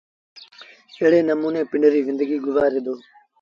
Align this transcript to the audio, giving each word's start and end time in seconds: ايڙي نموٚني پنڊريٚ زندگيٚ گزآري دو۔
ايڙي 0.99 1.19
نموٚني 1.29 1.61
پنڊريٚ 1.71 2.05
زندگيٚ 2.09 2.45
گزآري 2.47 2.79
دو۔ 2.85 2.93